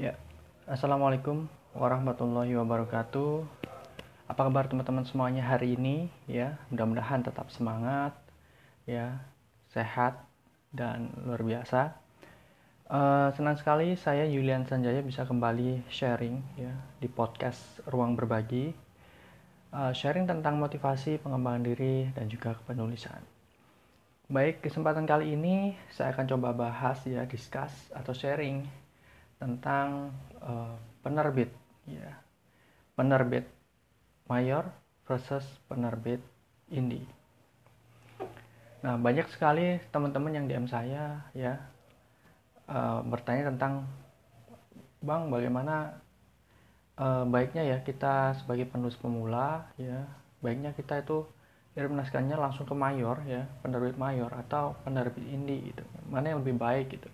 [0.00, 0.16] Ya,
[0.64, 1.44] assalamualaikum
[1.76, 3.44] warahmatullahi wabarakatuh.
[4.32, 6.08] Apa kabar teman-teman semuanya hari ini?
[6.24, 8.16] Ya, mudah-mudahan tetap semangat,
[8.88, 9.20] ya,
[9.68, 10.24] sehat
[10.72, 12.00] dan luar biasa.
[12.88, 18.72] Uh, senang sekali saya Julian Sanjaya bisa kembali sharing ya di podcast Ruang Berbagi,
[19.76, 23.20] uh, sharing tentang motivasi, pengembangan diri dan juga penulisan.
[24.32, 28.80] Baik, kesempatan kali ini saya akan coba bahas ya, discuss atau sharing
[29.40, 30.12] tentang
[30.44, 31.48] uh, penerbit
[31.88, 32.12] ya.
[32.94, 33.48] Penerbit
[34.30, 34.70] mayor
[35.10, 36.22] versus penerbit
[36.70, 37.02] indie
[38.80, 41.60] nah banyak sekali teman-teman yang DM saya ya
[42.70, 43.84] uh, bertanya tentang
[45.04, 46.00] bang bagaimana
[46.96, 50.08] uh, baiknya ya kita sebagai penulis pemula ya
[50.40, 51.28] baiknya kita itu
[51.76, 55.84] kirim naskahnya langsung ke mayor ya penerbit mayor atau penerbit indie gitu.
[56.08, 57.06] Mana yang lebih baik gitu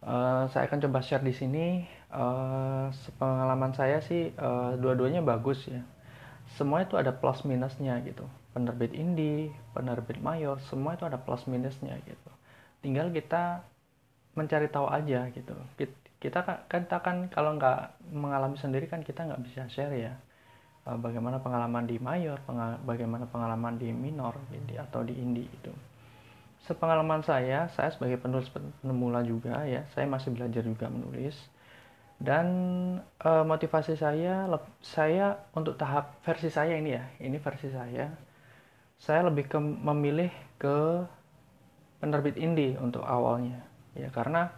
[0.00, 1.84] Uh, saya akan coba share di sini.
[2.10, 2.88] Uh,
[3.20, 5.84] pengalaman saya sih uh, dua-duanya bagus ya.
[6.56, 8.24] Semua itu ada plus minusnya gitu.
[8.50, 12.30] Penerbit indie, penerbit mayor, semua itu ada plus minusnya gitu.
[12.82, 13.62] Tinggal kita
[14.34, 15.54] mencari tahu aja gitu.
[16.18, 20.18] Kita kan kita kan kalau nggak mengalami sendiri kan kita nggak bisa share ya.
[20.82, 22.40] Bagaimana pengalaman di mayor,
[22.82, 25.70] bagaimana pengalaman di minor gitu, atau di indie itu
[26.68, 28.52] sepengalaman saya, saya sebagai penulis
[28.84, 31.36] pemula juga ya, saya masih belajar juga menulis.
[32.20, 32.46] Dan
[33.16, 34.44] e, motivasi saya,
[34.84, 38.12] saya untuk tahap versi saya ini ya, ini versi saya,
[39.00, 40.28] saya lebih ke memilih
[40.60, 41.00] ke
[41.96, 43.64] penerbit indie untuk awalnya,
[43.96, 44.52] ya karena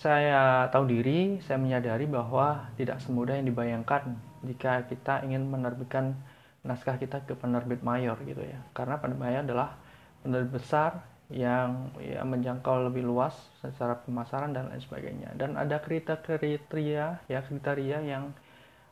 [0.00, 4.16] saya tahu diri, saya menyadari bahwa tidak semudah yang dibayangkan
[4.48, 6.16] jika kita ingin menerbitkan
[6.64, 9.76] naskah kita ke penerbit mayor gitu ya, karena penerbit mayor adalah
[10.24, 17.20] penerbit besar yang ya, menjangkau lebih luas secara pemasaran dan lain sebagainya dan ada kriteria
[17.28, 18.32] ya kriteria yang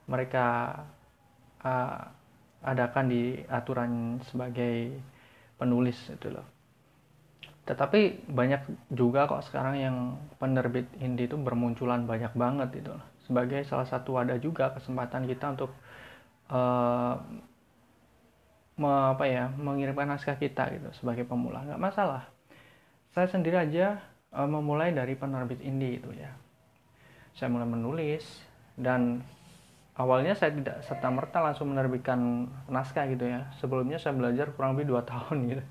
[0.04, 0.76] mereka
[1.64, 2.12] uh,
[2.60, 5.00] adakan di aturan sebagai
[5.56, 6.44] penulis itu loh
[7.66, 9.96] tetapi banyak juga kok sekarang yang
[10.38, 13.04] penerbit indie itu bermunculan banyak banget itu loh.
[13.26, 15.74] sebagai salah satu wadah juga kesempatan kita untuk
[16.52, 17.18] uh,
[18.76, 21.64] me, apa ya mengirimkan naskah kita gitu sebagai pemula.
[21.64, 22.28] Nggak masalah.
[23.16, 24.00] Saya sendiri aja
[24.36, 26.32] uh, memulai dari penerbit indie itu ya.
[27.36, 28.44] Saya mulai menulis
[28.76, 29.24] dan
[29.96, 33.48] awalnya saya tidak serta merta langsung menerbitkan naskah gitu ya.
[33.56, 35.64] Sebelumnya saya belajar kurang lebih dua tahun gitu.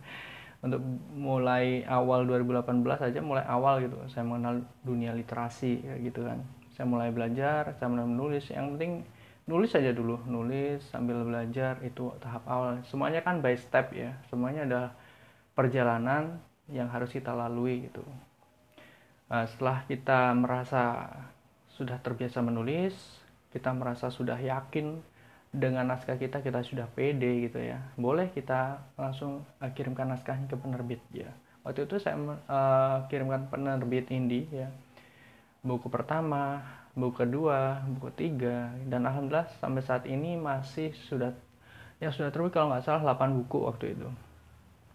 [0.66, 0.81] Untuk
[1.13, 2.81] mulai awal 2018
[3.13, 4.01] aja mulai awal gitu.
[4.09, 6.41] Saya mengenal dunia literasi gitu kan.
[6.73, 8.49] Saya mulai belajar saya mulai menulis.
[8.49, 8.93] Yang penting
[9.45, 12.81] nulis saja dulu nulis sambil belajar itu tahap awal.
[12.89, 14.81] Semuanya kan by step ya semuanya ada
[15.53, 18.01] perjalanan yang harus kita lalui gitu.
[19.29, 21.09] Nah, setelah kita merasa
[21.75, 22.94] sudah terbiasa menulis
[23.51, 25.00] kita merasa sudah yakin
[25.55, 30.57] dengan naskah kita kita sudah pede gitu ya boleh kita langsung uh, kirimkan naskahnya ke
[30.59, 31.31] penerbit ya.
[31.66, 34.69] Waktu itu saya uh, kirimkan penerbit indie ya
[35.66, 36.61] buku pertama
[36.95, 41.35] buku kedua, buku tiga, dan alhamdulillah sampai saat ini masih sudah
[42.00, 44.07] yang sudah terbit kalau nggak salah 8 buku waktu itu.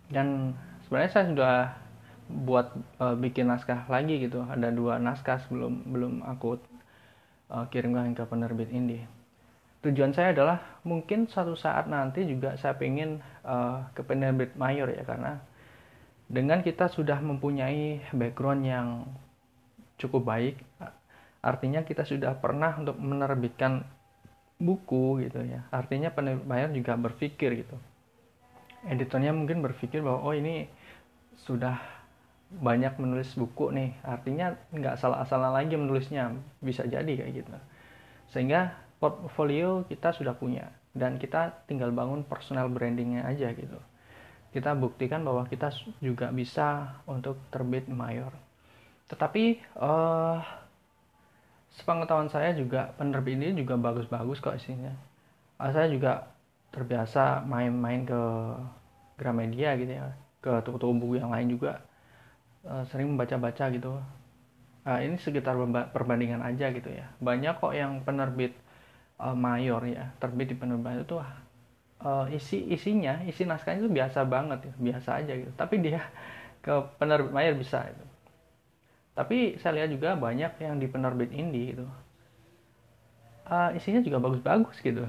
[0.08, 1.54] Dan sebenarnya saya sudah
[2.30, 4.44] buat uh, bikin naskah lagi gitu.
[4.48, 6.60] Ada dua naskah sebelum belum aku
[7.52, 9.04] uh, kirimkan ke penerbit ini.
[9.80, 15.00] Tujuan saya adalah mungkin suatu saat nanti juga saya pengen uh, ke penerbit mayor ya
[15.08, 15.40] karena
[16.28, 19.08] dengan kita sudah mempunyai background yang
[19.96, 20.60] cukup baik
[21.40, 23.84] artinya kita sudah pernah untuk menerbitkan
[24.60, 25.64] buku gitu ya.
[25.72, 27.76] Artinya penerbit bayar juga berpikir gitu.
[28.84, 30.68] Editornya mungkin berpikir bahwa oh ini
[31.40, 31.80] sudah
[32.60, 33.96] banyak menulis buku nih.
[34.04, 36.36] Artinya nggak salah-salah lagi menulisnya.
[36.60, 37.50] Bisa jadi kayak gitu.
[38.30, 43.80] Sehingga portfolio kita sudah punya dan kita tinggal bangun personal brandingnya aja gitu.
[44.50, 45.72] Kita buktikan bahwa kita
[46.02, 48.34] juga bisa untuk terbit mayor.
[49.06, 50.38] Tetapi uh,
[51.80, 54.92] sepengetahuan saya juga penerbit ini juga bagus-bagus kok isinya.
[55.56, 56.28] Uh, saya juga
[56.70, 58.20] terbiasa main-main ke
[59.16, 61.80] Gramedia gitu ya ke toko-toko buku yang lain juga.
[62.60, 63.96] Uh, sering membaca-baca gitu.
[64.84, 65.56] Uh, ini sekitar
[65.92, 67.08] perbandingan aja gitu ya.
[67.24, 68.52] Banyak kok yang penerbit
[69.16, 74.68] uh, mayor ya terbit di penerbit itu uh, isi isinya isi naskahnya itu biasa banget
[74.68, 75.52] ya biasa aja gitu.
[75.56, 76.04] Tapi dia
[76.64, 78.04] ke penerbit mayor bisa itu
[79.14, 81.86] tapi saya lihat juga banyak yang di penerbit indie gitu.
[83.50, 85.04] Uh, isinya juga bagus-bagus gitu.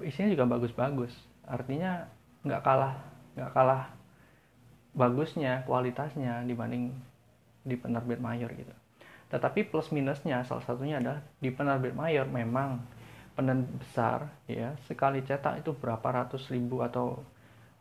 [0.00, 1.12] Isinya juga bagus-bagus.
[1.44, 2.06] Artinya
[2.46, 2.94] nggak kalah
[3.34, 3.90] nggak kalah
[4.94, 6.94] bagusnya kualitasnya dibanding
[7.66, 8.70] di penerbit mayor gitu.
[9.34, 12.78] Tetapi plus minusnya salah satunya adalah di penerbit mayor memang
[13.34, 14.78] penerbit besar ya.
[14.86, 17.18] Sekali cetak itu berapa ratus ribu atau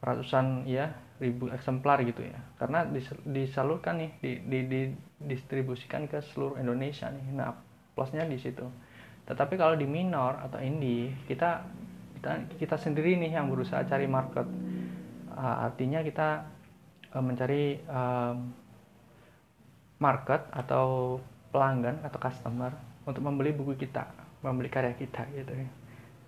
[0.02, 0.92] ratusan ya
[1.24, 2.36] ribu eksemplar gitu ya.
[2.60, 2.84] Karena
[3.24, 4.82] disalurkan nih di, di, di
[5.24, 7.32] distribusikan ke seluruh Indonesia nih.
[7.32, 7.56] Nah
[7.96, 8.68] plusnya di situ.
[9.24, 11.64] Tetapi kalau di minor atau indie kita
[12.20, 14.48] kita kita sendiri nih yang berusaha cari market.
[15.34, 16.46] Uh, artinya kita
[17.16, 18.36] uh, mencari uh,
[19.98, 21.18] market atau
[21.50, 22.70] pelanggan atau customer
[23.08, 24.06] untuk membeli buku kita
[24.44, 25.68] membeli karya kita gitu ya.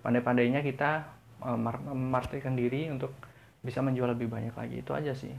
[0.00, 1.04] Pandai-pandainya kita
[1.44, 3.12] uh, diri untuk
[3.66, 4.86] bisa menjual lebih banyak lagi.
[4.86, 5.34] Itu aja sih.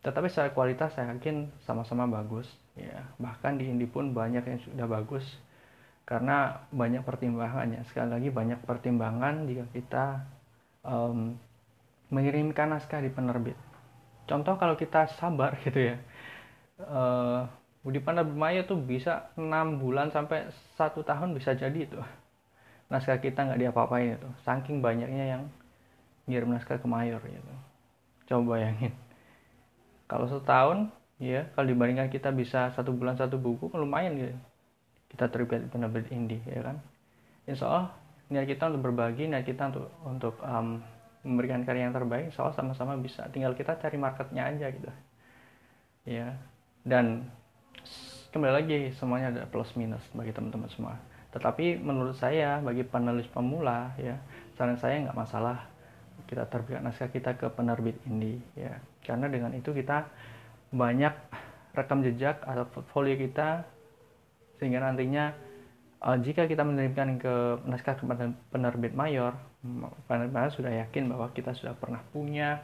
[0.00, 3.04] Tetapi secara kualitas saya yakin sama-sama bagus ya.
[3.20, 5.26] Bahkan di indie pun banyak yang sudah bagus.
[6.08, 7.84] Karena banyak pertimbangannya.
[7.92, 10.06] Sekali lagi banyak pertimbangan jika kita
[10.88, 11.36] um,
[12.08, 13.60] mengirimkan naskah di penerbit.
[14.24, 15.96] Contoh kalau kita sabar gitu ya.
[16.80, 17.44] Uh,
[17.88, 20.48] di penerbit Maya tuh bisa enam bulan sampai
[20.80, 22.00] satu tahun bisa jadi itu.
[22.88, 24.28] Naskah kita nggak diapa-apain itu.
[24.48, 25.42] Saking banyaknya yang
[26.28, 27.52] ngirim naskah ke mayor gitu.
[28.28, 28.92] Coba bayangin.
[30.04, 34.36] Kalau setahun ya kalau dibandingkan kita bisa satu bulan satu buku kan lumayan gitu.
[35.08, 36.76] Kita terbit penerbit indie ya kan.
[37.48, 37.86] Insya Allah
[38.28, 40.84] niat kita untuk berbagi niat kita untuk untuk um,
[41.24, 43.24] memberikan karya yang terbaik insya Allah sama-sama bisa.
[43.32, 44.90] Tinggal kita cari marketnya aja gitu.
[46.04, 46.36] Ya.
[46.84, 47.28] Dan
[48.32, 50.94] kembali lagi semuanya ada plus minus bagi teman-teman semua.
[51.32, 54.16] Tetapi menurut saya bagi penulis pemula ya
[54.56, 55.77] saran saya nggak masalah
[56.26, 58.80] kita terbitkan naskah kita ke penerbit indie ya.
[59.04, 60.08] Karena dengan itu kita
[60.74, 61.14] banyak
[61.76, 63.62] rekam jejak atau portfolio kita
[64.58, 65.30] sehingga nantinya
[66.02, 67.34] uh, jika kita mengirimkan ke
[67.68, 68.04] naskah ke
[68.50, 69.38] penerbit mayor
[70.10, 72.62] penerbit mayor sudah yakin bahwa kita sudah pernah punya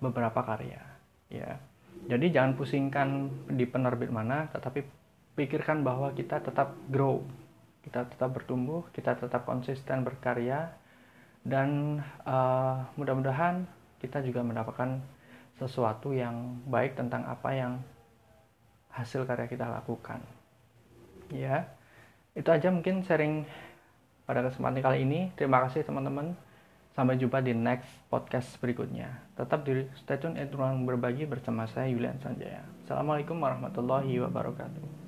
[0.00, 0.80] beberapa karya
[1.28, 1.60] ya.
[2.06, 3.08] Jadi jangan pusingkan
[3.52, 4.84] di penerbit mana tetapi
[5.36, 7.20] pikirkan bahwa kita tetap grow
[7.84, 10.74] kita tetap bertumbuh kita tetap konsisten berkarya
[11.46, 13.62] dan uh, mudah-mudahan
[14.02, 14.98] kita juga mendapatkan
[15.56, 17.72] sesuatu yang baik tentang apa yang
[18.92, 20.20] hasil karya kita lakukan.
[21.32, 21.70] Ya
[22.36, 23.46] itu aja mungkin sharing
[24.28, 25.32] pada kesempatan kali ini.
[25.38, 26.36] Terima kasih teman-teman.
[26.92, 29.20] Sampai jumpa di next podcast berikutnya.
[29.36, 32.64] Tetap di stay tune ruang berbagi bersama saya Yulian Sanjaya.
[32.88, 35.05] Assalamualaikum warahmatullahi wabarakatuh